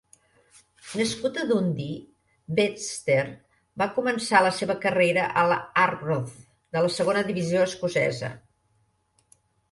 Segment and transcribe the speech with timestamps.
[0.99, 1.97] Nascut a Dundee,
[2.59, 3.25] Webster
[3.81, 6.33] va començar la seva carrera al Arbroath,
[6.77, 8.31] de la segona divisió escocesa.